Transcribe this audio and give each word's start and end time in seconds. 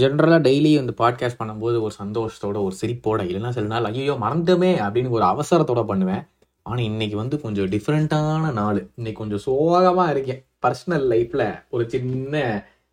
ஜென்ரலாக 0.00 0.40
டெய்லி 0.46 0.70
வந்து 0.80 0.94
பாட்காஸ்ட் 1.00 1.40
பண்ணும்போது 1.40 1.76
ஒரு 1.86 1.94
சந்தோஷத்தோட 2.02 2.56
ஒரு 2.66 2.74
சிரிப்போட 2.80 3.20
இல்லைன்னா 3.28 3.50
சில 3.56 3.66
நாள் 3.66 3.88
ஐயோ 3.90 4.14
மறந்துமே 4.24 4.72
அப்படின்னு 4.86 5.14
ஒரு 5.18 5.24
அவசரத்தோட 5.24 5.82
பண்ணுவேன். 5.84 6.22
ஆனால் 6.66 6.84
இன்னைக்கு 6.84 7.16
வந்து 7.16 7.36
கொஞ்சம் 7.40 7.68
டிஃப்ரெண்ட்டான 7.74 8.52
நாள். 8.52 8.80
இன்னைக்கு 8.98 9.20
கொஞ்சம் 9.22 9.42
சோகமாக 9.46 10.12
இருக்கேன். 10.14 10.40
பர்சனல் 10.66 11.06
லைஃப்பில் 11.12 11.46
ஒரு 11.70 11.84
சின்ன 11.88 12.42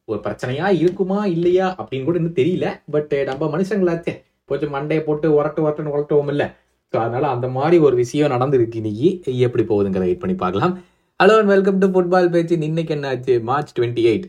ஒரு 0.07 0.19
பிரச்சனையாக 0.25 0.79
இருக்குமா 0.81 1.19
இல்லையா 1.35 1.67
அப்படின்னு 1.79 2.07
கூட 2.09 2.17
இன்னும் 2.21 2.39
தெரியல. 2.41 2.67
பட் 2.95 3.13
நம்ம 3.29 3.49
மனுஷங்களாச்சே. 3.55 4.13
கொஞ்சம் 4.49 4.73
மண்டையை 4.73 5.01
போட்டு 5.03 5.27
உரட்டு 5.37 5.61
உரட்டுன்னு 5.65 5.93
உரட்டுவோம் 5.95 6.31
இல்லை. 6.33 6.47
ஸோ 6.93 6.95
அதனால் 7.03 7.33
அந்த 7.35 7.47
மாதிரி 7.47 7.77
ஒரு 7.87 7.95
விஷயம் 7.95 8.33
நடந்திருக்கு 8.35 8.81
இன்னைக்கு. 8.81 9.09
எப்படி 9.47 9.63
போகுதுங்கிறத 9.63 10.07
வெயிட் 10.09 10.23
பண்ணி 10.23 10.35
பார்க்கலாம். 10.43 10.75
Hello 11.19 11.35
and 11.39 11.51
welcome 11.53 11.77
to 11.77 11.87
football 11.93 12.29
பேச்சு 12.29 12.53
இன்னைக்கு 12.69 12.93
என்ன 12.93 13.07
ஆச்சு 13.07 13.33
மார்ச் 13.49 13.71
டுவெண்ட்டி 13.77 14.03
எயிட் 14.09 14.25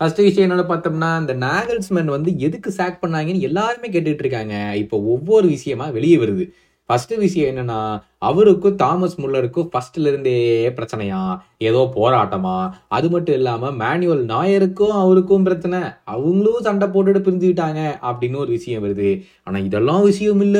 ஃபர்ஸ்ட் 0.00 0.18
விஷயம் 0.18 0.50
என்னன்னு 0.50 0.70
பார்த்தோம்னா 0.70 1.20
இந்த 1.20 1.34
நாகல்ஸ்மென் 1.34 2.04
வந்து 2.04 2.38
எதுக்கு 2.38 2.70
சாக் 2.76 2.98
பண்ணாங்கன்னு 3.02 3.40
எல்லாருமே 3.40 3.88
கேட்டுட்டு 3.90 4.22
இருக்காங்க. 4.24 4.72
இப்போ 4.76 5.00
ஒவ்வொரு 5.00 5.48
விஷயமா 5.48 5.86
வெளியே 5.88 6.16
வருது. 6.16 6.44
ஃபர்ஸ்ட் 6.84 7.14
விஷயம் 7.14 7.56
என்னன்னா 7.56 8.02
அவருக்கும் 8.18 8.76
தாமஸ் 8.76 9.20
முல்லருக்கும் 9.20 9.68
ஃபர்ஸ்ட்ல 9.72 10.06
இருந்தே 10.06 10.68
பிரச்சனையா? 10.68 11.38
ஏதோ 11.58 11.92
போராட்டமா? 11.94 12.70
அது 12.88 13.10
மட்டும் 13.10 13.34
இல்லாம 13.34 13.70
மேனுவல் 13.70 14.24
நாயருக்கும் 14.26 14.94
அவருக்கும் 15.02 15.42
பிரச்சனை. 15.42 15.80
அவங்களும் 16.04 16.62
சண்டை 16.62 16.88
போட்டுட்டு 16.88 17.22
பிரிஞ்சுக்கிட்டாங்க 17.26 17.82
அப்படின்னு 18.02 18.36
ஒரு 18.36 18.50
விஷயம் 18.50 18.84
வருது. 18.84 19.22
ஆனா 19.44 19.58
இதெல்லாம் 19.58 20.02
விஷயம் 20.02 20.40
இல்ல. 20.40 20.58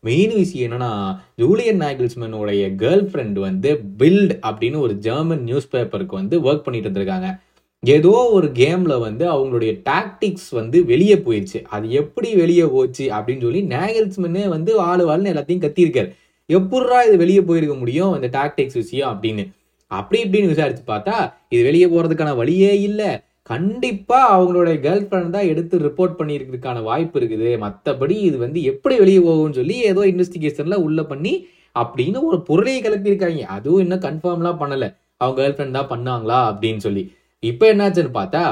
மெயின் 0.00 0.34
விஷயம் 0.34 0.72
என்னன்னா 0.72 1.20
ஜூலியன் 1.36 1.80
நாகல்ஸ்மேனோடைய 1.80 2.74
கேர்ள் 2.82 3.06
ஃப்ரெண்ட் 3.10 3.38
வந்து 3.38 3.80
பில்ட் 3.98 4.34
அப்படின்னு 4.50 4.78
ஒரு 4.78 4.94
ஜெர்மன் 4.94 5.42
நியூஸ் 5.42 5.70
பேப்பருக்கு 5.72 6.18
வந்து 6.20 6.40
ஒர்க் 6.40 6.66
பண்ணிட்டு 6.66 6.90
இருந்திருக்காங்க. 6.90 7.40
ஏதோ 7.82 8.14
ஒரு 8.36 8.48
கேமில் 8.58 9.02
வந்து 9.04 9.24
அவங்களுடைய 9.34 9.72
டாக்டிக்ஸ் 9.90 10.48
வந்து 10.58 10.78
வெளியே 10.90 11.14
போயிடுச்சு. 11.26 11.58
அது 11.74 11.86
எப்படி 12.00 12.34
வெளியே 12.40 12.64
போச்சு 12.64 13.04
அப்படின்னு 13.16 13.44
சொல்லி 13.46 13.62
நேகல்ஸ்மனே 13.76 14.42
வந்து 14.48 14.72
ஆளு 14.88 15.04
வாழ்னு 15.10 15.32
எல்லாத்தையும் 15.32 15.64
கத்தியிருக்காரு. 15.64 16.10
எப்பட்றா 16.48 16.98
இது 17.08 17.16
வெளியே 17.22 17.42
போயிருக்க 17.48 17.74
முடியும் 17.74 18.14
இந்த 18.18 18.28
டாக்டிக்ஸ் 18.38 18.78
விஷயம் 18.82 19.10
அப்படின்னு. 19.12 19.44
அப்படி 19.90 20.18
இப்படின்னு 20.24 20.52
விசாரிச்சு 20.52 20.84
பார்த்தா 20.90 21.14
இது 21.48 21.62
வெளியே 21.68 21.86
போகிறதுக்கான 21.86 22.34
வழியே 22.40 22.72
இல்லை. 22.88 23.10
கண்டிப்பாக 23.50 24.34
அவங்களுடைய 24.34 24.76
கேர்ள் 24.84 25.06
ஃப்ரெண்ட் 25.06 25.34
தான் 25.36 25.48
எடுத்து 25.52 25.78
ரிப்போர்ட் 25.86 26.18
பண்ணியிருக்கிறதுக்கான 26.18 26.82
வாய்ப்பு 26.88 27.16
இருக்குது. 27.20 27.48
மற்றபடி 27.64 28.16
இது 28.28 28.36
வந்து 28.44 28.60
எப்படி 28.72 28.96
வெளியே 29.04 29.22
போகும்னு 29.28 29.58
சொல்லி 29.60 29.76
ஏதோ 29.92 30.04
இன்வெஸ்டிகேஷனில் 30.12 30.84
உள்ள 30.86 31.02
பண்ணி 31.12 31.32
அப்படின்னு 31.76 32.20
ஒரு 32.28 32.40
பொருளையை 32.50 32.82
கிளப்பியிருக்காங்க. 32.82 33.42
அதுவும் 33.56 33.82
இன்னும் 33.86 34.04
கன்ஃபார்ம்லாம் 34.08 34.60
பண்ணலை. 34.62 34.90
அவங்க 35.20 35.38
கேர்ள் 35.40 35.56
ஃப்ரெண்ட் 35.56 35.78
தான் 35.78 35.90
பண்ணாங்களா 35.94 36.38
அப்படின்னு 36.50 36.82
சொல்லி. 36.86 37.04
இப்போ 37.42 37.74
என்னாச்சுன்னு 37.74 38.12
பார்த்தா 38.14 38.42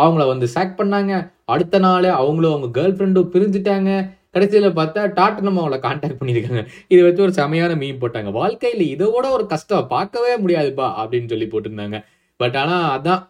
அவங்கள 0.00 0.26
வந்து 0.26 0.46
சேக் 0.54 0.78
பண்ணாங்க. 0.80 1.30
அடுத்த 1.44 1.78
நாள் 1.78 2.04
அவங்களும் 2.04 2.54
அவங்க 2.54 2.80
கேர்ள் 2.80 2.92
ஃப்ரெண்டும் 2.92 3.32
பிரிஞ்சுட்டாங்க. 3.32 3.90
கடைசியில் 4.30 4.76
பார்த்தா 4.76 5.02
டாட்டனம் 5.18 5.58
அவங்கள 5.58 5.78
காண்டாக்ட் 5.78 6.20
பண்ணியிருக்காங்க. 6.22 6.66
இதை 6.88 7.02
வச்சு 7.04 7.22
ஒரு 7.22 7.32
செமையான 7.32 7.76
மீன் 7.76 8.00
போட்டாங்க. 8.00 8.30
வாழ்க்கையில் 8.32 8.96
இதோட 8.96 9.30
ஒரு 9.30 9.46
கஷ்டம். 9.46 9.86
பார்க்கவே 9.86 10.32
முடியாதுப்பா 10.36 10.86
அப்படின்னு 11.00 11.28
சொல்லி 11.28 11.44
போட்டிருந்தாங்க. 11.44 12.04
பட் 12.36 12.56
ஆனால் 12.56 13.00
அதான். 13.00 13.22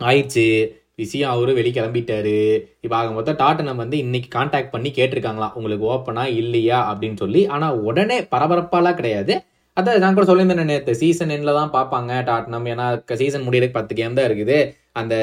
ஆயிடுச்சு. 0.00 0.46
விஷயம் 0.94 1.30
அவரு 1.30 1.54
வெளியே 1.54 1.80
கிளம்பிட்டாரு. 1.80 2.62
இப்போ 2.80 2.96
ஆக 2.96 3.10
மொத்தம் 3.10 3.36
டாட்டனம் 3.36 3.76
வந்து 3.76 3.98
இன்னைக்கு 3.98 4.38
கான்டாக்ட் 4.38 4.70
பண்ணி 4.70 4.90
கேட்டிருக்காங்களாம். 4.90 5.52
உங்களுக்கு 5.54 5.86
ஓப்பனா 5.92 6.24
இல்லையா? 6.26 6.78
அப்படின்னு 6.92 7.16
சொல்லி. 7.16 7.46
ஆனால் 7.46 7.78
உடனே 7.80 8.20
பரபரப்பாலாம் 8.20 8.94
கிடையாது. 8.94 9.42
அதான் 9.78 10.02
நான் 10.02 10.16
கூட 10.16 10.26
சொல்லியிருந்தேன் 10.28 10.70
நேற்று 10.72 10.92
சீசன் 11.00 11.32
எண்ணில் 11.34 11.58
தான் 11.58 11.72
பார்ப்பாங்க 11.76 12.12
டாட்னம். 12.28 12.66
ஏன்னா 12.72 12.86
சீசன் 13.20 13.44
முடியறதுக்கு 13.46 13.78
பத்து 13.78 13.92
கேம் 13.98 14.16
தான் 14.18 14.28
இருக்குது. 14.28 14.58
அந்த 15.00 15.14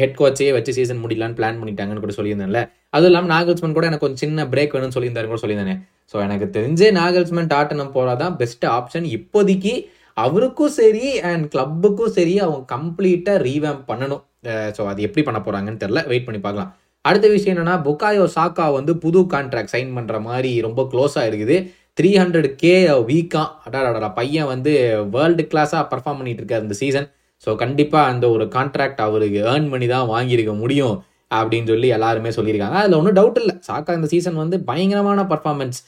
ஹெட் 0.00 0.18
கோச்சே 0.20 0.48
வச்சு 0.56 0.74
சீசன் 0.78 1.02
முடியலான்னு 1.04 1.38
பிளான் 1.38 1.60
பண்ணிட்டாங்கன்னு 1.60 2.04
கூட 2.04 2.14
சொல்லியிருந்தேன்ல. 2.18 2.60
அதுவும் 2.94 3.10
இல்லாமல் 3.10 3.32
நாகல்ஸ்மன் 3.34 3.76
கூட 3.76 3.88
எனக்கு 3.90 4.04
கொஞ்சம் 4.04 4.22
சின்ன 4.24 4.46
பிரேக் 4.52 4.74
வேணும்னு 4.76 4.96
சொல்லியிருந்தாரு 4.96 5.30
கூட 5.32 5.40
சொல்லியிருந்தேன். 5.44 5.80
ஸோ 6.12 6.16
எனக்கு 6.26 6.46
தெரிஞ்சே 6.56 6.88
நாகல்ஸ்மன் 7.00 7.50
டாட்டனம் 7.54 7.94
போகிறதான் 7.96 8.36
பெஸ்ட் 8.42 8.66
ஆப்ஷன் 8.78 9.08
இப்போதைக்கு. 9.16 9.74
அவருக்கும் 10.24 10.74
சரி 10.80 11.06
அண்ட் 11.28 11.46
கிளப்புக்கும் 11.52 12.14
சரி 12.18 12.34
அவங்க 12.44 12.60
கம்ப்ளீட்டாக 12.74 13.38
ரீவேம் 13.48 13.80
பண்ணணும். 13.90 14.22
ஸோ 14.76 14.82
அது 14.90 15.06
எப்படி 15.06 15.22
பண்ண 15.28 15.38
போகிறாங்கன்னு 15.46 15.82
தெரில 15.84 16.02
வெயிட் 16.10 16.26
பண்ணி 16.26 16.40
பார்க்கலாம். 16.44 16.70
அடுத்த 17.08 17.26
விஷயம் 17.32 17.54
என்னன்னா 17.54 17.76
புக்காயோ 17.86 18.26
சாக்கா 18.34 18.66
வந்து 18.76 18.92
புது 19.04 19.20
கான்ட்ராக்ட் 19.32 19.72
சைன் 19.72 19.90
பண்ணுற 19.96 20.18
மாதிரி 20.28 20.50
ரொம்ப 20.66 20.82
க்ளோஸாக 20.92 21.28
இருக்குது. 21.30 21.56
த்ரீ 21.98 22.10
ஹண்ட்ரட் 22.20 22.48
கே 22.62 22.74
வீக்காக 23.10 23.48
அடாடாடா 23.66 24.08
பையன் 24.18 24.48
வந்து 24.52 24.72
வேர்ல்டு 25.16 25.42
கிளாஸாக 25.52 25.82
பர்ஃபார்ம் 25.90 26.18
பண்ணிட்டு 26.20 26.42
இருக்காரு 26.42 26.66
இந்த 26.66 26.76
சீசன் 26.82 27.08
ஸோ 27.46 27.50
கண்டிப்பாக 27.62 28.10
அந்த 28.12 28.24
ஒரு 28.34 28.44
கான்ட்ராக்ட் 28.56 29.02
அவருக்கு 29.06 29.40
ஏர்ன் 29.50 29.68
பண்ணி 29.72 29.86
தான் 29.94 30.08
வாங்கியிருக்க 30.14 30.52
முடியும் 30.62 30.94
அப்படின்னு 31.38 31.70
சொல்லி 31.72 31.88
எல்லாருமே 31.96 32.30
சொல்லியிருக்காங்க. 32.36 32.78
அதில் 32.80 32.98
ஒன்றும் 32.98 33.16
டவுட் 33.18 33.38
இல்லை. 33.42 33.54
சாக்கா 33.68 33.92
இந்த 33.98 34.08
சீசன் 34.12 34.40
வந்து 34.42 34.56
பயங்கரமான 34.68 35.20
பர்ஃபார்மன்ஸ் 35.32 35.78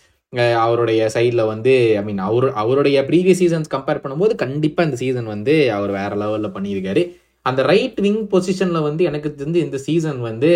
அவருடைய 0.62 1.02
சைடில் 1.14 1.42
வந்து 1.50 1.72
ஐ 1.98 2.02
மீன் 2.06 2.22
அவர் 2.28 2.46
அவருடைய 2.62 2.96
ப்ரீவியஸ் 3.10 3.40
சீசன்ஸ் 3.42 3.70
கம்பேர் 3.74 4.02
பண்ணும்போது 4.04 4.34
கண்டிப்பாக 4.42 4.86
இந்த 4.88 4.98
சீசன் 5.02 5.28
வந்து 5.34 5.54
அவர் 5.76 5.92
வேறு 5.98 6.16
லெவலில் 6.22 6.54
பண்ணியிருக்காரு. 6.56 7.02
அந்த 7.46 7.60
ரைட் 7.70 7.98
விங் 8.06 8.22
பொசிஷனில் 8.32 8.86
வந்து 8.88 9.02
எனக்கு 9.10 9.30
தெரிஞ்சு 9.40 9.60
இந்த 9.66 9.78
சீசன் 9.86 10.20
வந்து 10.28 10.50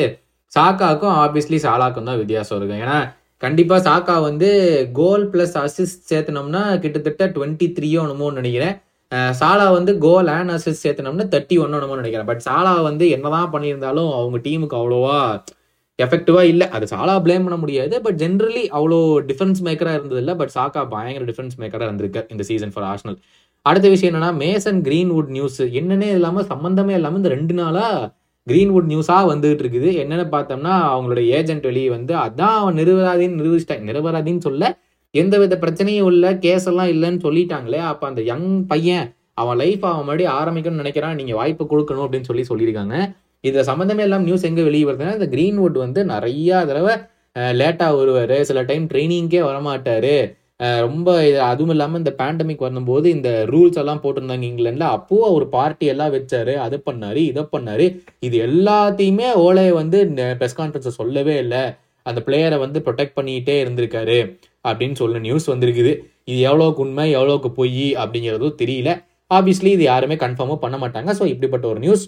சாக்காக்கும் 0.52 1.14
ஆப்வியஸ்லி 1.22 1.58
சாலாக்கும் 1.66 2.08
தான் 2.10 2.20
வித்தியாசம் 2.22 2.58
இருக்கும். 2.58 2.82
ஏன்னா 2.84 2.98
கண்டிப்பாக 3.42 3.80
சாக்கா 3.88 4.14
வந்து 4.28 4.48
கோல் 4.98 5.24
ப்ளஸ் 5.32 5.54
அசிஸ்ட் 5.64 6.08
சேர்த்தனோம்னா 6.10 6.62
கிட்டத்தட்ட 6.82 7.26
டுவெண்ட்டி 7.36 7.66
த்ரீயோ 7.76 8.00
ஒன்றுமோன்னு 8.04 8.40
நினைக்கிறேன். 8.40 8.74
சாலா 9.38 9.64
வந்து 9.76 9.92
கோல் 10.04 10.28
அண்ட் 10.34 10.52
அசிஸ்ட் 10.56 10.84
சேர்த்தனோம்னா 10.86 11.26
தேர்ட்டி 11.32 11.56
ஒன் 11.62 11.72
என்னமோ 11.78 11.96
நினைக்கிறேன். 12.00 12.28
பட் 12.30 12.42
சாலா 12.48 12.74
வந்து 12.88 13.04
என்னதான் 13.16 13.50
பண்ணியிருந்தாலும் 13.54 14.10
அவங்க 14.18 14.38
டீமுக்கு 14.46 14.78
அவ்வளோவா 14.80 15.16
எஃபெக்டிவாக 15.98 16.50
இல்லை. 16.52 16.66
அது 16.76 16.84
சாலா 16.92 17.14
பிளேம் 17.24 17.46
பண்ண 17.46 17.56
முடியாது. 17.62 17.94
பட் 18.04 18.18
ஜென்ரலி 18.22 18.62
அவ்வளோ 18.76 18.98
டிஃபரன்ஸ் 19.30 19.60
மேக்கராக 19.66 19.98
இருந்ததில்லை. 19.98 20.34
பட் 20.42 20.52
சாக்கா 20.58 20.82
பயங்கர 20.94 21.24
டிஃபரன்ஸ் 21.30 21.58
மேக்கராக 21.62 21.88
இருந்திருக்கு 21.90 22.22
இந்த 22.34 22.44
சீசன் 22.50 22.74
ஃபார் 22.76 22.86
ஆர்ஷனல் 22.92 23.18
அடுத்த 23.66 23.86
விஷயம் 23.94 24.10
என்னன்னா 24.12 24.32
மேசன் 24.44 24.78
கிரீன்வுட் 24.86 25.32
நியூஸ் 25.36 25.60
என்னன்னே 25.80 26.08
இல்லாமல் 26.18 26.48
சம்மந்தமே 26.52 26.94
இல்லாமல் 26.98 27.20
இந்த 27.22 27.32
ரெண்டு 27.36 27.54
நாளாக 27.58 27.98
கிரீன்வுட் 28.48 28.88
நியூஸாக 28.92 29.24
வந்துகிட்டு 29.30 29.62
இருக்குது 29.64 29.88
என்னென்னு 30.02 30.26
பார்த்தோம்னா 30.34 30.74
அவங்களோட 30.92 31.22
ஏஜென்ட் 31.38 31.66
வெளியே 31.70 31.88
வந்து 31.96 32.12
அதான் 32.24 32.56
அவன் 32.60 32.78
நிறுவராதின்னு 32.80 33.38
நிரூபிச்சிட்டாங்க. 33.40 33.84
நிரபராதின்னு 33.90 34.44
சொல்ல 34.48 34.72
எந்த 35.14 35.34
வித 35.42 35.54
பிரச்சனையும் 35.62 36.10
இல்லை 36.14 36.30
கேஸ் 36.44 36.66
எல்லாம் 36.70 36.90
இல்லைன்னு 36.94 37.20
சொல்லிட்டாங்களே. 37.26 37.80
அப்போ 37.92 38.04
அந்த 38.10 38.20
யங் 38.30 38.50
பையன் 38.72 39.06
அவன் 39.42 39.58
லைஃப் 39.62 39.84
அவன் 39.90 40.06
மறுபடியும் 40.08 40.36
ஆரம்பிக்கணும்னு 40.40 40.82
நினைக்கிறான். 40.82 41.18
நீங்கள் 41.20 41.38
வாய்ப்பு 41.40 41.64
கொடுக்கணும் 41.72 42.04
அப்படின்னு 42.06 42.28
சொல்லி 42.30 42.44
சொல்லியிருக்காங்க. 42.50 42.96
இதில் 43.48 43.68
சம்மந்தமே 43.70 44.02
எல்லாம் 44.06 44.26
நியூஸ் 44.28 44.48
எங்கே 44.48 44.66
வெளியே 44.68 44.86
வருதுன்னா 44.88 45.16
இந்த 45.18 45.28
கிரீன்வுட் 45.34 45.78
வந்து 45.84 46.00
நிறையா 46.14 46.58
தடவை 46.70 46.94
லேட்டாக 47.60 47.96
வருவார். 47.98 48.36
சில 48.48 48.62
டைம் 48.70 48.84
ட்ரைனிங்கே 48.92 49.40
வரமாட்டார். 49.48 50.14
ரொம்ப 50.86 51.10
அதுவும் 51.50 51.72
இல்லாமல் 51.74 52.00
இந்த 52.02 52.12
பேண்டமிக் 52.18 52.64
வரும்போது 52.66 53.06
இந்த 53.16 53.30
ரூல்ஸ் 53.52 53.78
எல்லாம் 53.82 54.02
போட்டிருந்தாங்க 54.02 54.44
இங்கிலாண்டில் 54.48 54.92
அப்போ 54.96 55.18
ஒரு 55.36 55.46
பார்ட்டி 55.54 55.86
எல்லாம் 55.92 56.12
வச்சாரு 56.16 56.54
அதை 56.64 56.78
பண்ணார் 56.88 57.20
இதை 57.30 57.42
பண்ணார். 57.54 57.84
இது 58.26 58.36
எல்லாத்தையுமே 58.48 59.28
ஓலையை 59.44 59.72
வந்து 59.80 60.00
ப்ரெஸ் 60.40 60.58
கான்ஃபரன்ஸை 60.60 60.92
சொல்லவே 61.00 61.36
இல்லை. 61.44 61.62
அந்த 62.06 62.20
பிளேயரை 62.26 62.58
வந்து 62.64 62.78
ப்ரொடெக்ட் 62.86 63.16
பண்ணிக்கிட்டே 63.18 63.56
இருந்திருக்காரு 63.62 64.18
அப்படின்னு 64.68 64.98
சொல்ல 65.02 65.18
நியூஸ் 65.26 65.50
வந்திருக்குது. 65.52 65.92
இது 66.30 66.38
எவ்வளோக்கு 66.50 66.82
உண்மை 66.86 67.06
எவ்வளோக்கு 67.18 67.50
பொய் 67.60 67.86
அப்படிங்கிறதும் 68.02 68.58
தெரியல. 68.62 68.90
ஆப்வியஸ்லி 69.30 69.70
இது 69.76 69.84
யாருமே 69.92 70.16
கன்ஃபார்மும் 70.24 70.62
பண்ண 70.64 70.76
மாட்டாங்க. 70.84 71.10
ஸோ 71.18 71.24
இப்படிப்பட்ட 71.32 71.66
ஒரு 71.72 71.80
நியூஸ் 71.84 72.04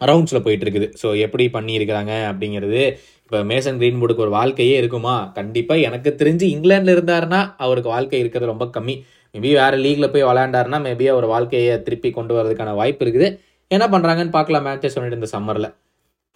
ரவுண்ட்ஸில் 0.00 0.44
போயிட்டு 0.46 0.64
இருக்குது 0.66 0.88
ஸோ 1.00 1.08
எப்படி 1.26 1.44
பண்ணியிருக்கிறாங்க 1.56 2.12
அப்படிங்கிறது 2.30 2.80
இப்போ 3.24 3.38
மேசன் 3.50 3.78
கிரீன்வுட்டுக்கு 3.80 4.24
ஒரு 4.24 4.32
வாழ்க்கையே 4.38 4.74
இருக்குமா? 4.80 5.14
கண்டிப்பாக 5.38 5.86
எனக்கு 5.88 6.10
தெரிஞ்சு 6.20 6.46
இங்கிலாண்டில் 6.54 6.94
இருந்தாருன்னா 6.96 7.40
அவருக்கு 7.64 7.90
வாழ்க்கை 7.94 8.18
இருக்கிறது 8.22 8.50
ரொம்ப 8.52 8.66
கம்மி. 8.74 8.94
மேபி 9.34 9.52
வேறு 9.60 9.76
லீக்ல 9.84 10.06
போய் 10.10 10.26
விளையாண்டாருன்னா 10.30 10.78
மேபி 10.86 11.06
அவர் 11.12 11.26
வாழ்க்கையை 11.34 11.76
திருப்பி 11.86 12.10
கொண்டு 12.18 12.34
வரதுக்கான 12.36 12.74
வாய்ப்பு 12.80 13.04
இருக்குது. 13.04 13.28
என்ன 13.70 13.84
பண்ணுறாங்கன்னு 13.94 14.36
பார்க்கலாம் 14.36 14.66
மேட்சஸ் 14.68 14.94
சொல்லிட்டு 14.96 15.20
இந்த 15.20 15.30
சம்மரில் 15.36 15.70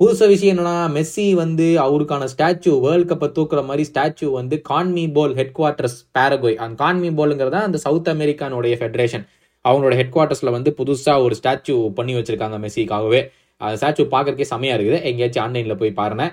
புதுச 0.00 0.20
விஷயம் 0.32 0.52
என்னன்னா 0.54 0.74
மெஸ்ஸி 0.96 1.24
வந்து 1.40 1.64
அவருக்கான 1.84 2.26
ஸ்டாச்சு 2.32 2.72
வேர்ல்ட் 2.84 3.08
கப்பை 3.10 3.28
தூக்குற 3.36 3.60
மாதிரி 3.68 3.84
ஸ்டாச்சு 3.88 4.26
வந்து 4.36 4.56
கான்மி 4.68 5.04
போல் 5.16 5.34
ஹெட் 5.38 5.54
குவார்ட்டர்ஸ் 5.56 5.96
பேரகோய் 6.16 6.56
அந்த 6.64 6.76
கான்மி 6.82 7.10
போலுங்கிறதா 7.18 7.60
அந்த 7.68 7.78
சவுத் 7.86 8.10
அமெரிக்கானுடைய 8.12 8.76
ஃபெடரேஷன் 8.80 9.24
அவங்களோட 9.64 9.94
ஹெட் 10.00 10.14
குவார்ட்டர்ஸில் 10.16 10.54
வந்து 10.56 10.70
புதுசாக 10.80 11.24
ஒரு 11.26 11.36
ஸ்டாச்சு 11.40 11.74
பண்ணி 11.98 12.14
வச்சிருக்காங்க 12.18 12.58
மெஸ்ஸிக்காகவே. 12.64 13.20
ஸ்டாச்சு 13.78 14.04
பார்க்கறக்கே 14.14 14.46
செமையாக 14.52 14.76
இருக்குது. 14.78 15.00
எங்கேயாச்சும் 15.10 15.44
ஆன்லைனில் 15.44 15.80
போய் 15.80 15.98
பாருனேன் 16.00 16.32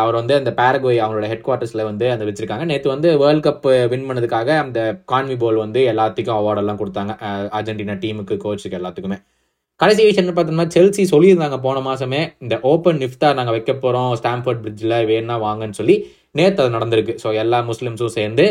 அவர் 0.00 0.16
வந்து 0.18 0.34
அந்த 0.40 0.50
பேரகோய் 0.58 0.98
அவங்களோட 1.04 1.26
ஹெட் 1.30 1.44
குவார்ட்டர்ஸில் 1.46 1.86
வந்து 1.88 2.06
அந்த 2.12 2.24
வச்சுருக்காங்க. 2.28 2.64
நேற்று 2.70 2.88
வந்து 2.94 3.08
வேர்ல்ட் 3.22 3.44
கப் 3.46 3.66
வின் 3.92 4.06
பண்ணதுக்காக 4.08 4.50
அந்த 4.64 4.80
கான்வி 5.12 5.36
போல் 5.42 5.58
வந்து 5.64 5.80
எல்லாத்துக்கும் 5.92 6.38
அவார்டெல்லாம் 6.40 6.80
கொடுத்தாங்க. 6.82 7.14
அர்ஜென்டினா 7.58 7.96
டீமுக்கு 8.04 8.36
கோச்சுக்கு 8.44 8.78
எல்லாத்துக்குமே. 8.80 9.18
கடைசி 9.80 10.02
விஷயம் 10.04 10.24
என்ன 10.24 10.34
பார்த்தோம்னா 10.36 10.66
செல்சி 10.74 11.02
சொல்லியிருந்தாங்க 11.12 11.56
போன 11.66 11.80
மாசமே 11.88 12.20
இந்த 12.44 12.54
ஓப்பன் 12.70 13.00
நிஃப்டா 13.04 13.30
நாங்கள் 13.38 13.54
வைக்க 13.56 13.72
போகிறோம் 13.74 14.12
ஸ்டாம்பர்ட் 14.20 14.62
பிரிட்ஜில் 14.64 14.96
வேணா 15.10 15.34
வாங்கன்னு 15.46 15.78
சொல்லி 15.80 15.96
நேற்று 16.38 16.62
அது 16.62 16.74
நடந்திருக்கு. 16.76 17.14
ஸோ 17.22 17.28
எல்லா 17.42 17.58
முஸ்லீம்ஸும் 17.70 18.14
சேர்ந்து 18.18 18.46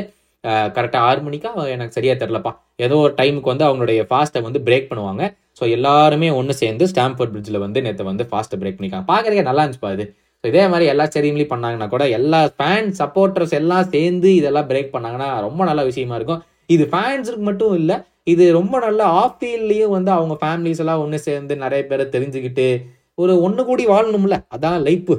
கரெக்டாக 0.75 1.07
ஆறு 1.09 1.21
மணிக்கா 1.27 1.51
எனக்கு 1.75 1.97
சரியாக 1.97 2.17
தெரிலப்பா 2.23 2.51
ஏதோ 2.85 2.95
ஒரு 3.05 3.13
டைமுக்கு 3.19 3.51
வந்து 3.53 3.65
அவங்களுடைய 3.67 4.01
ஃபாஸ்ட்டை 4.09 4.43
வந்து 4.47 4.59
பிரேக் 4.67 4.89
பண்ணுவாங்க. 4.91 5.23
ஸோ 5.59 5.63
எல்லாருமே 5.75 6.29
ஒன்று 6.39 6.53
சேர்ந்து 6.61 6.85
ஸ்டாம்ஃபர்ட் 6.91 7.33
பிரிட்ஜில் 7.33 7.63
வந்து 7.65 7.81
நேற்று 7.85 8.09
வந்து 8.11 8.23
ஃபாஸ்ட்டை 8.29 8.57
பிரேக் 8.61 8.77
பண்ணிக்காங்க 8.77 9.07
பார்க்கறதுக்கே 9.11 9.45
நல்லா 9.49 9.61
இருந்துச்சுப்பா 9.63 9.91
இது. 9.97 10.05
ஸோ 10.39 10.45
இதே 10.51 10.63
மாதிரி 10.71 10.85
எல்லா 10.93 11.05
ஸ்டேடியம்லையும் 11.11 11.51
பண்ணாங்கன்னா 11.53 11.87
கூட 11.93 12.05
எல்லா 12.17 12.39
ஃபேன் 12.57 12.89
சப்போர்ட்டர்ஸ் 12.99 13.55
எல்லாம் 13.59 13.87
சேர்ந்து 13.93 14.29
இதெல்லாம் 14.39 14.67
பிரேக் 14.71 14.91
பண்ணாங்கன்னா 14.95 15.29
ரொம்ப 15.47 15.61
நல்ல 15.69 15.83
விஷயமா 15.89 16.17
இருக்கும். 16.19 16.41
இது 16.75 16.83
ஃபேன்ஸுக்கு 16.91 17.45
மட்டும் 17.49 17.73
இல்லை 17.79 17.97
இது 18.33 18.43
ரொம்ப 18.59 18.75
நல்ல 18.85 19.01
ஆஃப் 19.21 19.37
ஃபீல்ட்லேயும் 19.39 19.95
வந்து 19.95 20.11
அவங்க 20.17 20.35
ஃபேமிலிஸ் 20.43 20.81
எல்லாம் 20.83 21.01
ஒன்று 21.05 21.17
சேர்ந்து 21.29 21.55
நிறைய 21.63 21.81
பேரை 21.89 22.05
தெரிஞ்சுக்கிட்டு 22.15 22.67
ஒரு 23.23 23.33
ஒன்று 23.47 23.63
கூடி 23.69 23.83
வாழணும்ல. 23.93 24.37
அதான் 24.55 24.79
லைஃப் 24.87 25.11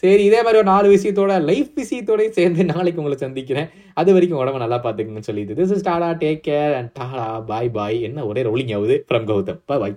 சரி 0.00 0.24
இதே 0.24 0.36
மாதிரி 0.36 0.54
ஒரு 0.54 0.62
நாலு 0.62 0.88
விஷயத்தோட 0.90 1.32
லைஃப் 1.42 1.70
விஷயத்தோடய 1.76 2.28
சேர்ந்து 2.28 2.64
நாளைக்கு 2.64 3.02
உங்களை 3.02 3.16
சந்திக்கிறேன். 3.18 3.68
அது 3.94 4.12
வரைக்கும் 4.12 4.40
உடம்ப 4.40 4.56
நல்லா 4.56 4.78
பார்த்துக்கணும்னு 4.82 5.26
சொல்லிட்டு. 5.28 5.54
This 5.54 5.70
is 5.70 5.82
tata 5.82 6.10
take 6.10 6.40
care 6.48 6.74
and 6.74 6.90
tata 6.92 7.40
bye 7.40 7.68
bye 7.68 8.02
என்ன 8.02 8.26
ஒரே 8.26 8.42
ரோலிங் 8.42 8.76
ஆகுது? 8.76 9.04
ஃப்ரம் 9.08 9.26
கௌதம். 9.32 9.60
பாய் 9.66 9.96